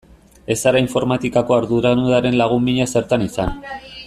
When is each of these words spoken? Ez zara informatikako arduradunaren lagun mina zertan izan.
Ez 0.53 0.55
zara 0.67 0.79
informatikako 0.83 1.57
arduradunaren 1.57 2.41
lagun 2.43 2.67
mina 2.71 2.93
zertan 2.97 3.31
izan. 3.31 3.57